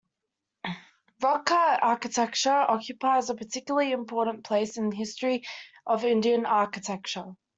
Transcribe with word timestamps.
Rock-cut 1.21 1.83
architecture 1.83 2.49
occupies 2.51 3.29
a 3.29 3.35
particularly 3.35 3.91
important 3.91 4.43
place 4.43 4.75
in 4.77 4.89
the 4.89 4.95
history 4.97 5.43
of 5.85 6.03
Indian 6.05 6.47
Architecture. 6.47 7.35